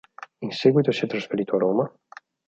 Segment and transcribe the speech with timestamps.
[0.39, 1.93] In seguito si è trasferito a Roma.